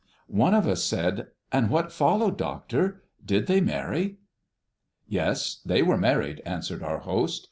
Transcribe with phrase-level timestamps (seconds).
[0.29, 3.03] One of us said, "And what followed, Doctor?
[3.23, 4.15] Did they marry?"
[5.07, 7.39] "Yes; they were married," answered our host.